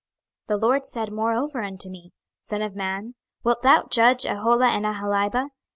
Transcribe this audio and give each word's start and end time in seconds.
26:023:036 0.47 0.47
The 0.61 0.65
LORD 0.65 0.85
said 0.87 1.11
moreover 1.13 1.61
unto 1.61 1.87
me; 1.87 2.11
Son 2.41 2.63
of 2.63 2.75
man, 2.75 3.13
wilt 3.43 3.61
thou 3.61 3.83
judge 3.91 4.23
Aholah 4.23 4.69
and 4.69 4.83
Aholibah? 4.83 5.49